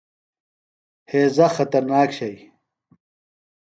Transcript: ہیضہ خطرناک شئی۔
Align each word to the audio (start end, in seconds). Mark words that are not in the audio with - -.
ہیضہ 1.11 1.47
خطرناک 1.55 2.09
شئی۔ 2.17 2.37